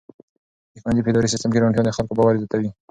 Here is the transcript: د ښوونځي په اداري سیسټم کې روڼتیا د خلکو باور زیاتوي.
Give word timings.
د 0.73 0.75
ښوونځي 0.81 1.01
په 1.03 1.09
اداري 1.11 1.29
سیسټم 1.33 1.49
کې 1.51 1.61
روڼتیا 1.61 1.83
د 1.85 1.89
خلکو 1.97 2.17
باور 2.17 2.33
زیاتوي. 2.41 2.69